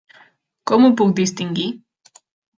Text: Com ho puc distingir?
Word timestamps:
Com 0.71 0.87
ho 0.87 0.91
puc 1.03 1.13
distingir? 1.21 1.69